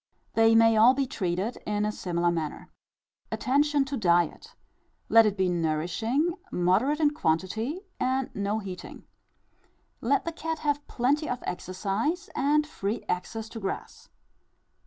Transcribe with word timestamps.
They 0.33 0.55
may 0.55 0.75
all 0.77 0.95
be 0.95 1.05
treated 1.05 1.57
in 1.57 1.85
a 1.85 1.91
similar 1.91 2.31
manner. 2.31 2.71
Attention 3.31 3.85
to 3.85 3.95
diet: 3.95 4.55
let 5.09 5.27
it 5.27 5.37
be 5.37 5.47
nourishing, 5.47 6.33
moderate 6.51 6.99
in 6.99 7.11
quantity, 7.11 7.81
and 7.99 8.31
not 8.33 8.61
heating. 8.63 9.03
Let 10.01 10.25
the 10.25 10.31
cat 10.31 10.57
have 10.57 10.87
plenty 10.87 11.29
of 11.29 11.43
exercise 11.45 12.31
and 12.35 12.65
free 12.65 13.05
access 13.07 13.47
to 13.49 13.59
grass. 13.59 14.09